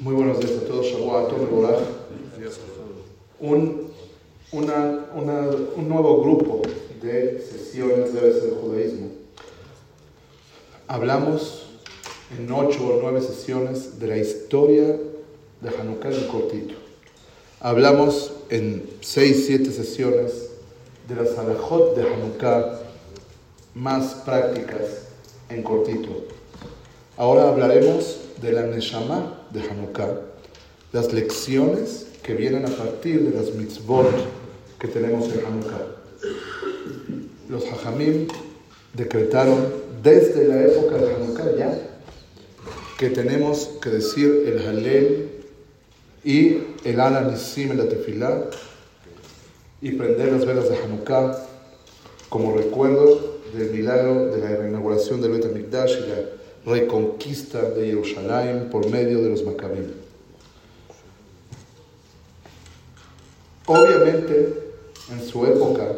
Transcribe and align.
Muy 0.00 0.14
buenos 0.14 0.38
días 0.38 0.52
a 0.52 0.66
todos. 0.68 0.86
Shavuot 0.86 1.32
Un, 3.40 3.90
una, 4.52 5.06
una, 5.12 5.48
un 5.74 5.88
nuevo 5.88 6.22
grupo 6.22 6.62
de 7.02 7.40
sesiones 7.40 8.14
de 8.14 8.20
del 8.20 8.54
judaísmo. 8.62 9.08
Hablamos 10.86 11.66
en 12.38 12.52
ocho 12.52 12.86
o 12.86 13.00
nueve 13.02 13.20
sesiones 13.20 13.98
de 13.98 14.06
la 14.06 14.18
historia 14.18 15.00
de 15.60 15.68
Hanukkah 15.68 16.12
en 16.12 16.28
cortito. 16.28 16.74
Hablamos 17.58 18.30
en 18.50 18.88
seis, 19.00 19.46
siete 19.46 19.72
sesiones 19.72 20.50
de 21.08 21.16
las 21.16 21.36
alajot 21.36 21.96
de 21.96 22.02
Hanukkah 22.02 22.82
más 23.74 24.14
prácticas 24.24 25.08
en 25.48 25.64
cortito. 25.64 26.10
Ahora 27.16 27.48
hablaremos 27.48 28.20
de 28.40 28.52
la 28.52 28.62
Neshama 28.62 29.37
de 29.52 29.60
Hanukkah, 29.68 30.20
las 30.92 31.12
lecciones 31.12 32.06
que 32.22 32.34
vienen 32.34 32.66
a 32.66 32.70
partir 32.70 33.22
de 33.22 33.38
las 33.38 33.54
mitzvot 33.54 34.10
que 34.78 34.88
tenemos 34.88 35.32
en 35.32 35.44
Hanukkah. 35.44 35.86
Los 37.48 37.64
hajamim 37.64 38.28
decretaron 38.94 39.58
desde 40.02 40.46
la 40.46 40.62
época 40.62 40.96
de 40.96 41.14
Hanukkah 41.14 41.56
ya 41.56 41.78
que 42.98 43.10
tenemos 43.10 43.70
que 43.80 43.90
decir 43.90 44.44
el 44.46 44.66
Halel 44.66 45.28
y 46.24 46.58
el 46.84 47.00
Ala 47.00 47.22
Nisim 47.22 47.70
en 47.70 47.78
la 47.78 47.88
Tefilá 47.88 48.50
y 49.80 49.92
prender 49.92 50.32
las 50.32 50.44
velas 50.44 50.68
de 50.68 50.76
Hanukkah 50.76 51.46
como 52.28 52.56
recuerdo 52.56 53.38
del 53.54 53.70
milagro 53.70 54.26
de 54.26 54.38
la 54.38 54.68
inauguración 54.68 55.20
del 55.20 55.32
Bet 55.32 55.46
HaMikdash 55.46 55.92
y 55.92 56.08
la 56.08 56.16
reconquista 56.64 57.62
de 57.70 57.86
Jerusalén 57.86 58.68
por 58.70 58.90
medio 58.90 59.22
de 59.22 59.30
los 59.30 59.44
Maccabim. 59.44 59.92
Obviamente, 63.66 64.54
en 65.12 65.26
su 65.26 65.44
época, 65.44 65.92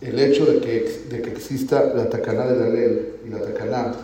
el 0.00 0.18
hecho 0.18 0.46
de 0.46 0.60
que, 0.60 1.04
de 1.08 1.22
que 1.22 1.30
exista 1.30 1.92
la 1.94 2.08
Takaná 2.08 2.46
de 2.46 2.58
la 2.58 2.68
ley 2.68 3.20
y 3.26 3.30
la 3.30 3.40
Takaná 3.40 3.94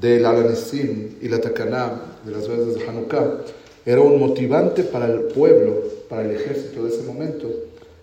del 0.00 0.24
Alanisim 0.24 1.16
y 1.20 1.28
la 1.28 1.40
Takaná 1.40 2.00
de 2.24 2.32
las 2.32 2.48
veces 2.48 2.76
de 2.76 2.88
Hanukkah 2.88 3.44
era 3.84 4.00
un 4.00 4.18
motivante 4.18 4.84
para 4.84 5.06
el 5.06 5.22
pueblo, 5.22 5.82
para 6.08 6.22
el 6.22 6.30
ejército 6.30 6.84
de 6.84 6.90
ese 6.94 7.02
momento, 7.02 7.50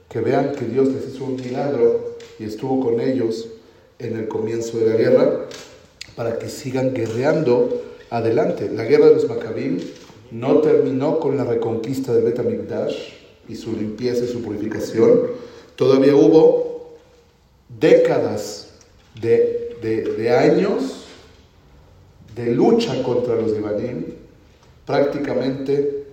que 0.09 0.19
vean 0.19 0.51
que 0.51 0.65
Dios 0.65 0.89
les 0.89 1.07
hizo 1.07 1.23
un 1.23 1.35
milagro 1.35 2.17
y 2.37 2.43
estuvo 2.43 2.83
con 2.83 2.99
ellos 2.99 3.47
en 3.97 4.17
el 4.17 4.27
comienzo 4.27 4.77
de 4.79 4.85
la 4.85 4.95
guerra 4.95 5.45
para 6.19 6.37
que 6.37 6.49
sigan 6.49 6.93
guerreando 6.93 7.81
adelante. 8.09 8.69
La 8.69 8.83
guerra 8.83 9.05
de 9.05 9.13
los 9.15 9.29
Maccabim 9.29 9.79
no 10.31 10.57
terminó 10.57 11.17
con 11.17 11.37
la 11.37 11.45
reconquista 11.45 12.13
de 12.13 12.19
Bet 12.19 12.41
y 13.47 13.55
su 13.55 13.71
limpieza 13.71 14.25
y 14.25 14.27
su 14.27 14.41
purificación. 14.41 15.27
Todavía 15.77 16.17
hubo 16.17 16.97
décadas 17.69 18.71
de, 19.21 20.29
años 20.37 21.05
de 22.35 22.47
lucha 22.47 23.01
contra 23.01 23.35
los 23.35 23.57
Ibanim. 23.57 24.07
Prácticamente 24.85 26.03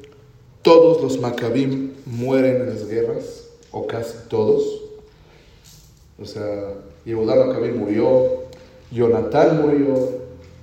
todos 0.63 1.03
los 1.03 1.21
Maccabim 1.21 1.95
mueren 2.05 2.61
en 2.61 2.67
las 2.69 2.87
guerras, 2.87 3.49
o 3.73 3.89
casi 3.89 4.15
todos. 4.29 4.83
O 6.23 6.25
sea, 6.25 6.75
Yehudá 7.05 7.35
Maccabim 7.35 7.77
murió, 7.77 8.46
Jonatán 8.91 9.63
murió, 9.63 10.11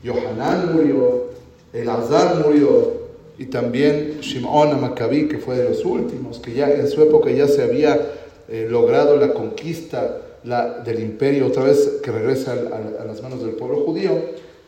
Yohanan 0.03 0.75
murió, 0.75 1.25
Elazar 1.73 2.45
murió, 2.45 3.03
y 3.37 3.45
también 3.45 4.19
Shimon 4.21 4.79
Maccabí, 4.79 5.27
que 5.27 5.37
fue 5.37 5.57
de 5.57 5.69
los 5.69 5.83
últimos, 5.83 6.39
que 6.39 6.53
ya 6.53 6.69
en 6.71 6.87
su 6.87 7.01
época 7.01 7.31
ya 7.31 7.47
se 7.47 7.63
había 7.63 7.99
eh, 8.47 8.67
logrado 8.69 9.17
la 9.17 9.33
conquista 9.33 10.19
del 10.43 10.99
imperio, 10.99 11.47
otra 11.47 11.63
vez 11.63 11.99
que 12.03 12.11
regresa 12.11 12.51
a, 12.51 13.05
las 13.05 13.21
manos 13.21 13.41
del 13.41 13.51
pueblo 13.51 13.85
judío, 13.85 14.11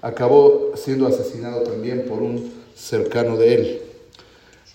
acabó 0.01 0.72
siendo 0.75 1.06
asesinado 1.06 1.62
también 1.63 2.06
por 2.07 2.22
un 2.22 2.51
cercano 2.75 3.35
de 3.35 3.53
él. 3.53 3.81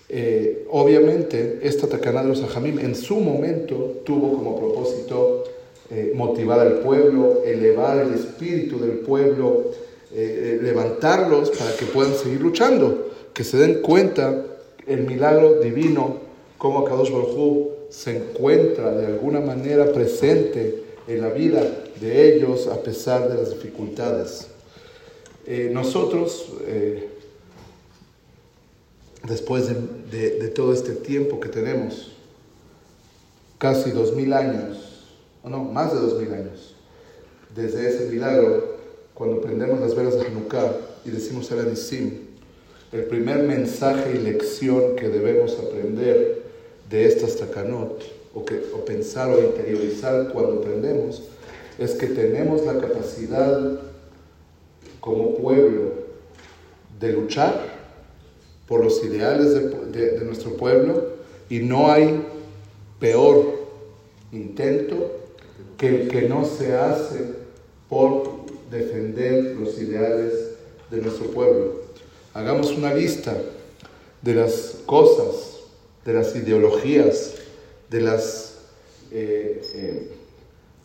Eh, 0.09 0.67
obviamente, 0.69 1.59
esta 1.63 1.87
Tacaná 1.87 2.21
de 2.21 2.29
los 2.29 2.43
en 2.55 2.95
su 2.95 3.15
momento 3.15 4.01
tuvo 4.05 4.33
como 4.33 4.59
propósito 4.59 5.45
eh, 5.93 6.13
motivar 6.15 6.61
al 6.61 6.75
pueblo, 6.75 7.43
elevar 7.43 7.97
el 7.97 8.13
espíritu 8.13 8.79
del 8.79 8.99
pueblo, 8.99 9.71
eh, 10.13 10.59
eh, 10.59 10.59
levantarlos 10.63 11.49
para 11.49 11.75
que 11.75 11.85
puedan 11.85 12.13
seguir 12.15 12.39
luchando, 12.39 13.09
que 13.33 13.43
se 13.43 13.57
den 13.57 13.81
cuenta 13.81 14.41
el 14.87 15.01
milagro 15.01 15.59
divino, 15.59 16.19
como 16.57 16.85
Kadosh 16.85 17.11
Baruj 17.11 17.71
se 17.89 18.15
encuentra 18.15 18.93
de 18.93 19.07
alguna 19.07 19.41
manera 19.41 19.91
presente 19.91 20.81
en 21.09 21.19
la 21.19 21.27
vida 21.27 21.61
de 21.99 22.35
ellos 22.35 22.67
a 22.67 22.81
pesar 22.81 23.27
de 23.27 23.35
las 23.35 23.49
dificultades. 23.49 24.47
nosotros, 25.73 26.53
después 29.27 29.67
de, 30.09 30.47
todo 30.55 30.71
este 30.71 30.93
tiempo 30.93 31.41
que 31.41 31.49
tenemos, 31.49 32.13
casi 33.57 33.91
dos 33.91 34.15
mil 34.15 34.31
años, 34.31 34.90
no, 35.49 35.63
más 35.63 35.93
de 35.93 35.99
dos 35.99 36.19
mil 36.19 36.31
años, 36.33 36.75
desde 37.55 37.89
ese 37.89 38.09
milagro, 38.09 38.77
cuando 39.13 39.41
prendemos 39.41 39.79
las 39.79 39.95
velas 39.95 40.15
de 40.15 40.27
Hanukkah 40.27 40.71
y 41.05 41.09
decimos 41.09 41.51
el 41.51 41.59
Anisim, 41.59 42.11
el 42.91 43.05
primer 43.05 43.43
mensaje 43.43 44.13
y 44.15 44.19
lección 44.19 44.95
que 44.95 45.09
debemos 45.09 45.57
aprender 45.57 46.43
de 46.89 47.05
estas 47.05 47.37
takanot, 47.37 48.03
o, 48.33 48.45
que, 48.45 48.61
o 48.73 48.85
pensar 48.85 49.29
o 49.29 49.39
interiorizar 49.39 50.31
cuando 50.31 50.59
aprendemos, 50.59 51.23
es 51.77 51.91
que 51.91 52.07
tenemos 52.07 52.65
la 52.65 52.79
capacidad 52.79 53.79
como 54.99 55.35
pueblo 55.35 55.93
de 56.99 57.13
luchar 57.13 57.59
por 58.67 58.83
los 58.83 59.03
ideales 59.03 59.53
de, 59.53 60.11
de 60.11 60.25
nuestro 60.25 60.55
pueblo 60.55 61.09
y 61.49 61.59
no 61.59 61.91
hay 61.91 62.23
peor 62.99 63.61
intento 64.31 65.20
que 65.81 66.27
no 66.29 66.45
se 66.45 66.73
hace 66.75 67.25
por 67.89 68.45
defender 68.69 69.55
los 69.55 69.79
ideales 69.79 70.33
de 70.91 71.01
nuestro 71.01 71.31
pueblo. 71.31 71.81
Hagamos 72.35 72.71
una 72.71 72.93
lista 72.93 73.35
de 74.21 74.35
las 74.35 74.75
cosas, 74.85 75.57
de 76.05 76.13
las 76.13 76.35
ideologías, 76.35 77.33
de 77.89 78.01
las, 78.01 78.59
eh, 79.11 79.61
eh, 79.73 80.09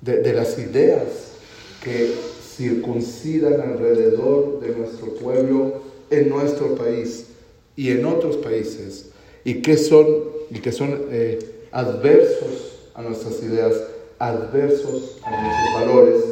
de, 0.00 0.32
las 0.32 0.58
ideas 0.58 1.02
que 1.84 2.14
circuncidan 2.56 3.60
alrededor 3.60 4.60
de 4.60 4.74
nuestro 4.74 5.14
pueblo 5.14 5.82
en 6.10 6.30
nuestro 6.30 6.74
país 6.74 7.26
y 7.76 7.90
en 7.90 8.06
otros 8.06 8.38
países 8.38 9.10
y 9.44 9.60
que 9.60 9.76
son, 9.76 10.06
y 10.50 10.72
son 10.72 11.06
eh, 11.10 11.38
adversos 11.70 12.88
a 12.94 13.02
nuestras 13.02 13.42
ideas 13.42 13.74
adversos 14.18 15.18
a 15.22 15.30
nuestros 15.30 15.74
valores, 15.74 16.24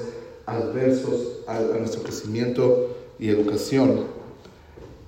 adversos 0.47 1.41
a, 1.47 1.61
nuestro 1.79 2.03
crecimiento 2.03 2.97
y 3.19 3.29
educación. 3.29 4.05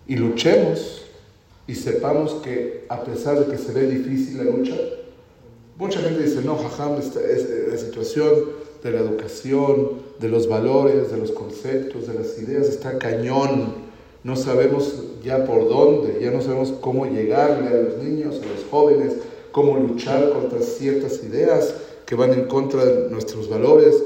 Y 0.06 0.16
luchemos 0.16 1.02
y 1.66 1.74
sepamos 1.74 2.34
que 2.44 2.84
a 2.88 3.02
pesar 3.02 3.40
de 3.40 3.50
que 3.50 3.58
se 3.58 3.72
ve 3.72 3.86
difícil 3.86 4.38
la 4.38 4.44
lucha, 4.44 4.76
mucha 5.76 6.00
gente 6.00 6.22
dice, 6.22 6.42
no, 6.42 6.56
jajam, 6.56 6.98
esta, 6.98 7.20
es, 7.20 7.48
la 7.70 7.76
situación 7.76 8.30
de 8.82 8.90
la 8.92 9.00
educación, 9.00 10.06
de 10.20 10.28
los 10.28 10.48
valores, 10.48 11.10
de 11.10 11.18
los 11.18 11.32
conceptos, 11.32 12.06
de 12.06 12.14
las 12.14 12.38
ideas, 12.38 12.68
está 12.68 12.98
cañón. 12.98 13.86
No 14.22 14.36
sabemos 14.36 14.94
ya 15.24 15.44
por 15.44 15.68
dónde, 15.68 16.18
ya 16.20 16.30
no 16.30 16.40
sabemos 16.40 16.72
cómo 16.80 17.06
llegarle 17.06 17.68
a 17.68 17.82
los 17.82 17.98
niños, 17.98 18.36
a 18.36 18.46
los 18.46 18.64
jóvenes, 18.70 19.14
cómo 19.50 19.76
luchar 19.78 20.30
contra 20.30 20.60
ciertas 20.60 21.22
ideas 21.24 21.74
que 22.06 22.14
van 22.14 22.32
en 22.32 22.44
contra 22.44 22.84
de 22.84 23.10
nuestros 23.10 23.50
valores. 23.50 24.02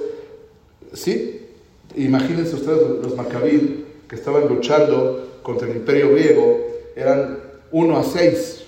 Sí, 0.94 1.46
imagínense 1.94 2.56
ustedes 2.56 2.80
los 3.02 3.14
macabín 3.16 3.84
que 4.08 4.16
estaban 4.16 4.48
luchando 4.48 5.28
contra 5.42 5.68
el 5.68 5.76
imperio 5.76 6.12
griego, 6.12 6.58
eran 6.96 7.38
1 7.70 7.98
a 7.98 8.02
6, 8.02 8.62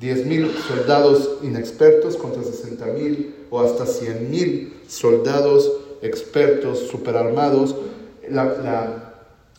10 0.00 0.26
mil 0.26 0.50
soldados 0.66 1.38
inexpertos 1.42 2.16
contra 2.16 2.42
60 2.42 2.86
mil 2.86 3.34
o 3.50 3.60
hasta 3.60 3.86
100 3.86 4.30
mil 4.30 4.74
soldados 4.88 5.70
expertos, 6.02 6.80
superarmados. 6.90 7.76
La, 8.28 9.14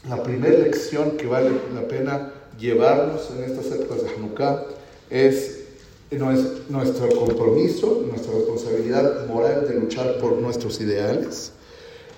la 0.10 0.24
primera 0.24 0.60
lección 0.60 1.12
que 1.12 1.28
vale 1.28 1.52
la 1.74 1.88
pena 1.88 2.34
llevarnos 2.60 3.32
en 3.32 3.44
estas 3.44 3.68
épocas 3.68 4.04
de 4.04 4.10
Hanukkah 4.10 4.66
es 5.10 5.65
no 6.12 6.32
es 6.32 6.70
nuestro 6.70 7.10
compromiso, 7.10 8.06
nuestra 8.08 8.34
responsabilidad 8.34 9.28
moral 9.28 9.68
de 9.68 9.76
luchar 9.76 10.18
por 10.20 10.34
nuestros 10.34 10.80
ideales 10.80 11.52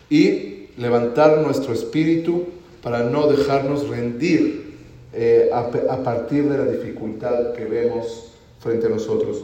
y 0.09 0.67
levantar 0.77 1.39
nuestro 1.39 1.73
espíritu 1.73 2.45
para 2.81 3.03
no 3.03 3.27
dejarnos 3.27 3.87
rendir 3.87 4.77
eh, 5.13 5.49
a, 5.51 6.03
partir 6.03 6.47
de 6.49 6.57
la 6.57 6.65
dificultad 6.65 7.53
que 7.53 7.65
vemos 7.65 8.33
frente 8.59 8.87
a 8.87 8.89
nosotros. 8.89 9.43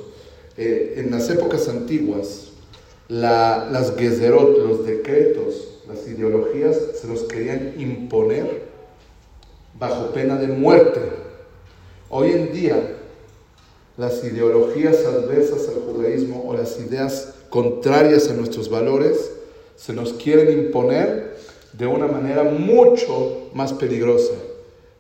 Eh, 0.58 0.96
en 0.98 1.10
las 1.10 1.30
épocas 1.30 1.68
antiguas, 1.68 2.52
las 3.08 3.96
gezerot, 3.98 4.58
los 4.60 4.86
decretos, 4.86 5.80
las 5.88 6.08
ideologías 6.08 6.78
se 7.02 7.08
los 7.08 7.24
querían 7.24 7.74
imponer 7.78 8.64
bajo 9.80 10.08
pena 10.12 10.36
de 10.36 10.48
muerte. 10.48 11.02
Hoy 12.10 12.32
en 12.32 12.54
día, 12.54 12.98
las 13.98 14.24
ideologías 14.24 15.06
adversas 15.06 15.70
al 15.70 15.82
judaísmo 15.82 16.44
o 16.48 16.56
las 16.56 16.80
ideas 16.80 17.34
contrarias 17.50 18.30
a 18.30 18.34
nuestros 18.34 18.70
valores 18.70 19.32
se 19.76 19.94
nos 19.94 20.14
quieren 20.14 20.52
imponer 20.52 21.36
de 21.74 21.88
una 21.88 22.08
manera 22.08 22.44
mucho 22.44 23.50
más 23.54 23.74
peligrosa. 23.74 24.34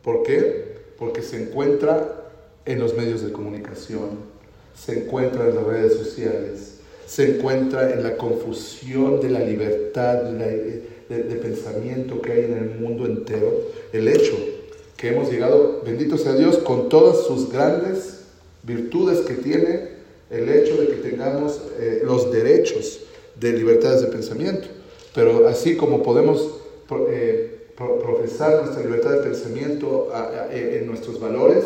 ¿Por 0.04 0.24
qué? 0.24 0.76
Porque 0.98 1.22
se 1.22 1.42
encuentra 1.42 2.24
en 2.66 2.80
los 2.80 2.96
medios 2.96 3.24
de 3.24 3.32
comunicación, 3.32 4.34
se 4.76 5.04
encuentra 5.04 5.48
en 5.48 5.56
las 5.56 5.64
redes 5.64 5.94
sociales, 5.94 6.76
se 7.06 7.36
encuentra 7.36 7.92
en 7.94 8.04
la 8.04 8.18
confusión 8.18 9.20
de 9.20 9.30
la 9.30 9.40
libertad 9.40 10.16
de, 10.24 10.92
pensamiento 11.42 12.22
que 12.22 12.32
hay 12.32 12.46
en 12.46 12.58
el 12.58 12.80
mundo 12.80 13.06
entero. 13.06 13.52
El 13.92 14.08
hecho 14.08 14.34
que 14.98 15.10
hemos 15.10 15.32
llegado, 15.32 15.82
bendito 15.86 16.18
sea 16.18 16.34
Dios, 16.34 16.58
con 16.60 16.90
todas 16.90 17.26
sus 17.28 17.52
grandes 17.52 18.23
virtudes 18.64 19.20
que 19.20 19.36
tiene 19.36 19.90
el 20.30 20.50
hecho 20.50 20.78
de 20.78 20.88
que 20.88 20.96
tengamos 20.96 21.62
eh, 21.80 22.02
los 22.04 22.32
derechos 22.32 23.02
de 23.40 23.54
libertades 23.54 24.02
de 24.02 24.08
pensamiento. 24.08 24.68
Pero 25.14 25.48
así 25.48 25.78
como 25.78 26.02
podemos 26.02 26.62
eh, 27.10 27.68
profesar 27.78 28.64
nuestra 28.64 28.84
libertad 28.84 29.12
de 29.12 29.24
pensamiento 29.24 30.12
en 30.52 30.88
nuestros 30.88 31.20
valores, 31.20 31.66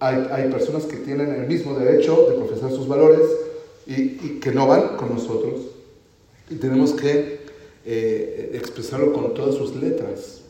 hay, 0.00 0.28
hay, 0.30 0.50
personas 0.50 0.84
que 0.84 0.96
tienen 0.96 1.34
el 1.34 1.46
mismo 1.46 1.76
derecho 1.76 2.28
de 2.30 2.36
profesar 2.36 2.70
sus 2.70 2.86
valores 2.86 3.20
y, 3.88 4.38
que 4.40 4.52
no 4.52 4.66
van 4.66 4.96
con 4.96 5.14
nosotros. 5.14 5.62
Y 6.50 6.56
tenemos 6.56 6.92
que 6.92 7.40
eh, 7.84 8.50
expresarlo 8.54 9.12
con 9.12 9.34
todas 9.34 9.54
sus 9.54 9.74
letras. 9.76 10.42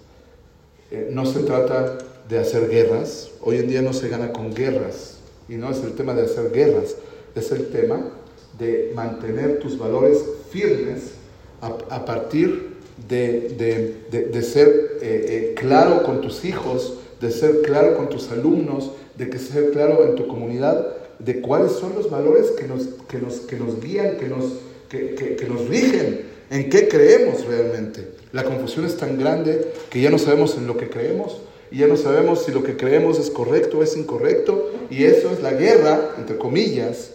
Eh, 0.90 1.10
no 1.12 1.25
se 1.25 1.40
trata 1.40 1.98
de 2.28 2.38
hacer 2.38 2.69
guerras. 2.69 3.30
Hoy 3.40 3.58
en 3.58 3.69
día 3.69 3.80
no 3.80 3.92
se 3.92 4.08
gana 4.08 4.32
con 4.32 4.52
guerras. 4.52 5.17
Y 5.48 5.56
no 5.56 5.70
es 5.70 5.82
el 5.82 5.94
tema 5.94 6.14
de 6.14 6.22
hacer 6.22 6.52
guerras. 6.52 6.96
Es 7.34 7.50
el 7.52 7.68
tema 7.68 8.10
de 8.58 8.92
mantener 8.94 9.58
tus 9.60 9.78
valores 9.78 10.18
firmes 10.50 11.12
a, 11.60 12.04
partir 12.04 12.76
de, 13.08 13.96
de, 14.10 14.26
de, 14.26 14.42
ser 14.42 14.98
eh, 15.00 15.26
eh, 15.28 15.54
claro 15.56 16.02
con 16.04 16.20
tus 16.20 16.44
hijos, 16.44 16.94
de 17.20 17.30
ser 17.30 17.62
claro 17.62 17.96
con 17.96 18.08
tus 18.08 18.30
alumnos, 18.30 18.92
de 19.16 19.28
que 19.28 19.38
ser 19.38 19.70
claro 19.70 20.04
en 20.06 20.14
tu 20.14 20.28
comunidad, 20.28 20.94
de 21.18 21.40
cuáles 21.40 21.72
son 21.72 21.94
los 21.94 22.10
valores 22.10 22.50
que 22.52 22.66
nos, 22.66 22.86
que 23.08 23.18
nos, 23.18 23.40
que 23.40 23.56
nos 23.56 23.80
guían, 23.80 24.16
que 24.18 24.28
nos, 24.28 24.44
que, 24.88 25.14
que, 25.14 25.36
que 25.36 25.48
nos 25.48 25.68
rigen, 25.68 26.26
en 26.50 26.70
qué 26.70 26.88
creemos 26.88 27.44
realmente. 27.44 28.08
La 28.32 28.44
confusión 28.44 28.86
es 28.86 28.96
tan 28.96 29.18
grande 29.18 29.72
que 29.90 30.00
ya 30.00 30.10
no 30.10 30.18
sabemos 30.18 30.56
en 30.56 30.66
lo 30.66 30.76
que 30.76 30.88
creemos 30.88 31.38
y 31.70 31.78
ya 31.78 31.86
no 31.86 31.96
sabemos 31.96 32.44
si 32.44 32.52
lo 32.52 32.62
que 32.62 32.76
creemos 32.76 33.18
es 33.18 33.30
correcto 33.30 33.78
o 33.78 33.82
es 33.82 33.96
incorrecto 33.96 34.70
y 34.90 35.04
eso 35.04 35.30
es 35.30 35.42
la 35.42 35.52
guerra, 35.52 36.14
entre 36.18 36.38
comillas, 36.38 37.12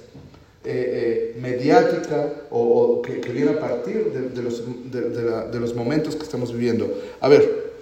eh, 0.66 1.34
eh, 1.36 1.40
mediática 1.42 2.32
o, 2.50 3.02
que, 3.02 3.16
viene 3.32 3.52
a 3.52 3.60
partir 3.60 4.06
de, 4.12 4.42
los, 4.42 4.64
de, 4.92 5.60
los, 5.60 5.76
momentos 5.76 6.16
que 6.16 6.24
estamos 6.24 6.54
viviendo. 6.54 6.90
A 7.20 7.28
ver, 7.28 7.74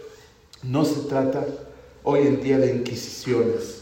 no 0.64 0.84
se 0.86 1.02
trata 1.02 1.46
hoy 2.04 2.22
en 2.22 2.42
día 2.42 2.58
de 2.58 2.72
inquisiciones. 2.74 3.82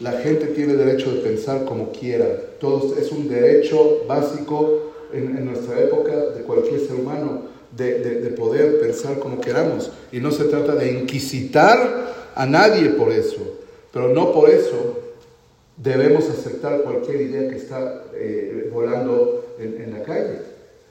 La 0.00 0.12
gente 0.12 0.46
tiene 0.48 0.74
derecho 0.74 1.10
de 1.12 1.20
pensar 1.20 1.64
como 1.64 1.92
quiera. 1.92 2.26
Todo 2.60 2.96
es 2.98 3.12
un 3.12 3.28
derecho 3.28 4.04
básico 4.06 4.92
en, 5.12 5.36
en 5.38 5.46
nuestra 5.46 5.80
época 5.80 6.14
de 6.14 6.42
cualquier 6.42 6.80
ser 6.80 6.96
humano 6.96 7.54
de, 7.76 7.98
de, 7.98 8.30
poder 8.30 8.80
pensar 8.80 9.18
como 9.18 9.40
queramos. 9.40 9.90
Y 10.12 10.20
no 10.20 10.30
se 10.30 10.44
trata 10.44 10.74
de 10.74 10.92
inquisitar 10.92 12.23
a 12.34 12.46
nadie 12.46 12.90
por 12.90 13.12
eso. 13.12 13.60
Pero 13.92 14.08
no 14.08 14.32
por 14.32 14.50
eso 14.50 15.04
debemos 15.76 16.28
aceptar 16.28 16.82
cualquier 16.82 17.20
idea 17.22 17.48
que 17.48 17.56
está 17.56 18.04
eh, 18.14 18.70
volando 18.72 19.54
en, 19.58 19.92
la 19.92 20.02
calle. 20.02 20.38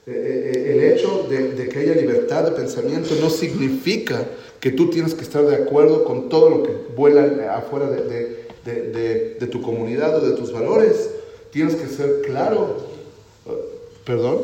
Eh, 0.06 0.52
eh, 0.54 0.72
el 0.72 0.84
hecho 0.84 1.26
de, 1.28 1.68
que 1.68 1.78
haya 1.78 1.94
libertad 1.94 2.44
de 2.44 2.50
pensamiento 2.52 3.14
no 3.20 3.30
significa 3.30 4.26
que 4.60 4.70
tú 4.70 4.90
tienes 4.90 5.14
que 5.14 5.22
estar 5.22 5.44
de 5.44 5.54
acuerdo 5.54 6.04
con 6.04 6.28
todo 6.28 6.50
lo 6.50 6.62
que 6.62 6.72
vuela 6.94 7.54
afuera 7.56 7.90
de, 7.90 9.46
tu 9.50 9.62
comunidad 9.62 10.16
o 10.16 10.26
de 10.26 10.36
tus 10.36 10.52
valores. 10.52 11.10
Tienes 11.50 11.76
que 11.76 11.86
ser 11.86 12.22
claro. 12.22 12.76
¿Perdón? 14.04 14.38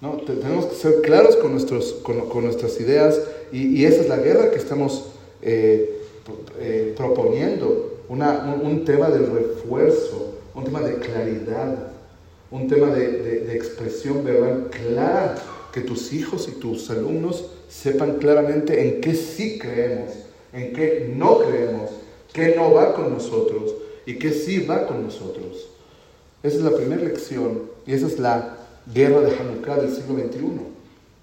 No, 0.00 0.22
tenemos 0.26 0.66
que 0.66 0.76
ser 0.76 1.00
claros 1.02 1.36
con, 1.36 1.52
nuestros, 1.52 1.94
con, 2.02 2.44
nuestras 2.44 2.80
ideas 2.80 3.20
y, 3.52 3.84
esa 3.84 4.02
es 4.02 4.08
la 4.08 4.18
guerra 4.18 4.50
que 4.50 4.58
estamos 4.58 5.06
proponiendo 6.96 7.98
un, 8.08 8.84
tema 8.84 9.08
del 9.08 9.26
refuerzo, 9.30 10.34
un 10.54 10.64
tema 10.64 10.80
de 10.80 10.96
claridad, 10.96 11.92
un 12.50 12.68
tema 12.68 12.88
de, 12.88 13.54
expresión 13.54 14.24
verbal 14.24 14.68
clara, 14.70 15.34
que 15.72 15.80
tus 15.82 16.12
hijos 16.12 16.48
y 16.48 16.52
tus 16.52 16.90
alumnos 16.90 17.50
sepan 17.68 18.18
claramente 18.18 18.82
en 18.82 19.00
qué 19.00 19.14
sí 19.14 19.58
creemos, 19.58 20.12
en 20.52 20.72
qué 20.72 21.12
no 21.14 21.40
creemos, 21.40 21.90
qué 22.32 22.54
no 22.56 22.72
va 22.72 22.94
con 22.94 23.12
nosotros 23.12 23.74
y 24.06 24.18
qué 24.18 24.32
sí 24.32 24.60
va 24.60 24.86
con 24.86 25.02
nosotros. 25.04 25.68
Esa 26.42 26.56
es 26.56 26.62
la 26.62 26.74
primera 26.74 27.02
lección 27.02 27.62
y 27.86 27.92
esa 27.92 28.06
es 28.06 28.18
la 28.18 28.56
guerra 28.94 29.20
de 29.20 29.36
Hanukkah 29.36 29.76
del 29.76 29.94
siglo 29.94 30.14
XXI. 30.14 30.40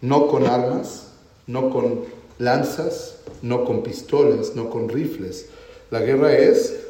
No 0.02 0.28
con 0.28 0.46
armas, 0.46 1.14
no 1.48 1.72
con 1.72 2.02
lanzas, 2.38 3.18
no 3.42 3.66
con 3.66 3.84
pistolas, 3.84 4.56
no 4.56 4.70
con 4.70 4.90
rifles, 4.90 5.48
la 5.92 6.00
guerra 6.02 6.38
es 6.38 6.82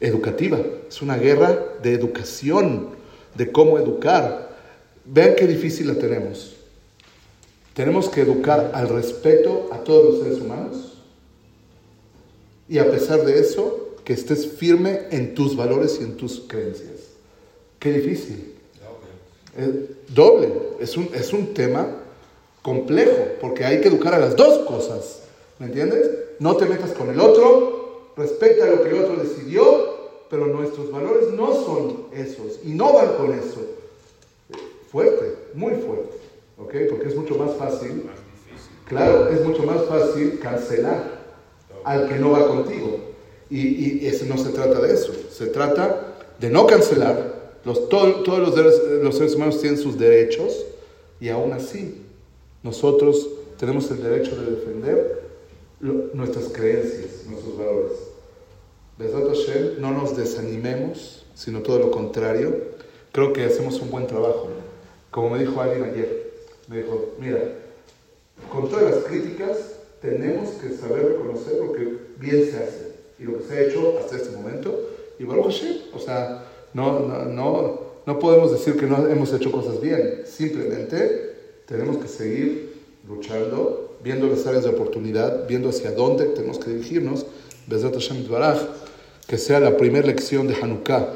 educativa, 0.00 0.58
es 0.88 1.02
una 1.02 1.16
guerra 1.16 1.58
de 1.82 1.92
educación, 1.92 2.90
de 3.34 3.50
cómo 3.50 3.78
educar. 3.78 4.56
Vean 5.04 5.34
qué 5.36 5.46
difícil 5.46 5.88
la 5.88 5.94
tenemos. 5.94 6.54
Tenemos 7.74 8.08
que 8.08 8.22
educar 8.22 8.70
al 8.74 8.88
respeto 8.88 9.68
a 9.72 9.78
todos 9.78 10.04
los 10.04 10.22
seres 10.22 10.40
humanos 10.40 10.98
y 12.68 12.78
a 12.78 12.90
pesar 12.90 13.24
de 13.24 13.40
eso, 13.40 13.96
que 14.04 14.12
estés 14.12 14.46
firme 14.46 15.02
en 15.10 15.34
tus 15.34 15.56
valores 15.56 15.98
y 16.00 16.04
en 16.04 16.16
tus 16.16 16.40
creencias. 16.46 17.08
Qué 17.78 17.92
difícil. 17.92 18.54
doble. 20.14 20.52
Es 20.80 20.96
un, 20.96 21.10
es 21.14 21.32
un 21.32 21.54
tema 21.54 21.97
complejo 22.68 23.36
porque 23.40 23.64
hay 23.64 23.80
que 23.80 23.88
educar 23.88 24.14
a 24.14 24.18
las 24.18 24.36
dos 24.36 24.66
cosas. 24.66 25.22
¿Me 25.58 25.66
entiendes? 25.66 26.10
No 26.38 26.56
te 26.56 26.66
metas 26.66 26.92
con 26.92 27.08
el 27.08 27.18
otro 27.18 28.12
respecta 28.14 28.64
a 28.64 28.70
lo 28.70 28.82
que 28.82 28.90
el 28.90 29.04
otro 29.04 29.16
decidió, 29.16 29.64
pero 30.28 30.46
nuestros 30.46 30.90
valores 30.90 31.28
no 31.28 31.54
son 31.54 32.06
esos 32.12 32.58
y 32.64 32.70
no 32.70 32.92
van 32.92 33.14
con 33.16 33.32
eso. 33.32 33.60
Fuerte, 34.90 35.34
muy 35.54 35.74
fuerte, 35.74 36.16
¿ok? 36.58 36.74
Porque 36.90 37.08
es 37.08 37.16
mucho 37.16 37.36
más 37.36 37.54
fácil, 37.56 38.04
claro, 38.86 39.28
es 39.28 39.44
mucho 39.44 39.62
más 39.62 39.84
fácil 39.84 40.38
cancelar 40.40 41.18
al 41.84 42.08
que 42.08 42.16
no 42.16 42.32
va 42.32 42.48
contigo. 42.48 42.98
Y, 43.50 44.06
y 44.06 44.22
no 44.28 44.36
se 44.36 44.50
trata 44.50 44.80
de 44.80 44.92
eso, 44.92 45.12
se 45.30 45.46
trata 45.46 46.16
de 46.38 46.50
no 46.50 46.66
cancelar. 46.66 47.38
Los, 47.64 47.88
todos 47.88 48.26
los 48.26 49.16
seres 49.16 49.34
humanos 49.34 49.60
tienen 49.60 49.80
sus 49.80 49.98
derechos 49.98 50.66
y 51.20 51.28
aún 51.28 51.52
así 51.52 52.07
nosotros 52.62 53.28
tenemos 53.58 53.90
el 53.90 54.02
derecho 54.02 54.36
de 54.36 54.50
defender 54.50 55.28
nuestras 55.80 56.46
creencias, 56.48 57.26
nuestros 57.26 57.56
valores 57.56 58.08
no 59.78 59.92
nos 59.92 60.16
desanimemos, 60.16 61.24
sino 61.34 61.60
todo 61.60 61.78
lo 61.78 61.90
contrario. 61.90 62.54
Creo 63.12 63.32
que 63.32 63.44
hacemos 63.44 63.80
un 63.80 63.90
buen 63.90 64.06
trabajo. 64.06 64.48
Como 65.10 65.30
me 65.30 65.38
dijo 65.38 65.60
alguien 65.60 65.84
ayer, 65.84 66.32
me 66.68 66.78
dijo, 66.78 67.14
mira, 67.18 67.40
con 68.50 68.68
todas 68.68 68.94
las 68.94 69.04
críticas 69.04 69.56
tenemos 70.00 70.50
que 70.50 70.70
saber 70.70 71.06
reconocer 71.06 71.54
lo 71.60 71.72
que 71.72 71.98
bien 72.18 72.50
se 72.50 72.56
hace 72.58 72.92
y 73.18 73.24
lo 73.24 73.38
que 73.38 73.44
se 73.44 73.54
ha 73.54 73.62
hecho 73.62 73.98
hasta 73.98 74.16
este 74.16 74.36
momento. 74.36 74.78
Y 75.18 75.24
Baruch 75.24 75.46
Hashem, 75.46 75.76
o 75.94 75.98
sea, 75.98 76.44
no, 76.74 77.00
no, 77.00 77.24
no, 77.24 77.80
no 78.04 78.18
podemos 78.18 78.52
decir 78.52 78.76
que 78.76 78.86
no 78.86 79.08
hemos 79.08 79.32
hecho 79.32 79.50
cosas 79.50 79.80
bien. 79.80 80.22
Simplemente 80.26 81.27
tenemos 81.68 81.98
que 81.98 82.08
seguir 82.08 82.82
luchando, 83.06 83.98
viendo 84.02 84.26
las 84.26 84.46
áreas 84.46 84.64
de 84.64 84.70
oportunidad, 84.70 85.46
viendo 85.46 85.68
hacia 85.68 85.92
dónde 85.92 86.24
tenemos 86.26 86.58
que 86.58 86.70
dirigirnos. 86.70 87.26
Baraj 88.28 88.58
que 89.26 89.36
sea 89.36 89.60
la 89.60 89.76
primera 89.76 90.06
lección 90.06 90.48
de 90.48 90.54
Hanukkah. 90.54 91.12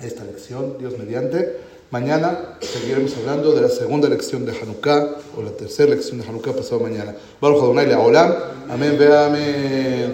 Esta 0.00 0.24
lección, 0.24 0.78
Dios 0.78 0.96
mediante, 0.96 1.56
Mañana 1.90 2.58
seguiremos 2.60 3.16
hablando 3.16 3.52
de 3.52 3.60
la 3.60 3.68
segunda 3.68 4.08
lección 4.08 4.44
de 4.44 4.50
Hanukkah 4.50 5.18
o 5.36 5.42
la 5.42 5.52
tercera 5.52 5.94
lección 5.94 6.18
de 6.18 6.26
Hanukkah 6.26 6.52
pasado 6.52 6.80
mañana. 6.80 7.14
Baruch 7.40 7.62
Adonai 7.62 7.86
Le'olam. 7.86 8.34
Amén, 8.68 8.96
ve 8.98 9.06
amén. 9.16 10.12